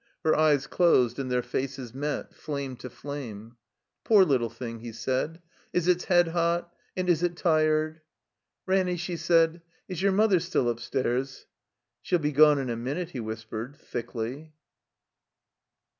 [0.23, 3.57] Her eyes closed and their faces met, flame to flame.
[4.03, 5.39] "Poor little thing," he said.
[5.73, 6.71] "Is its head>ot?
[6.97, 8.01] And is it tired?"
[8.65, 11.45] "Ranny," she said, "is your mother still up stairs?"
[12.01, 14.53] "She'll be gone in a minute," he whispered, thickly.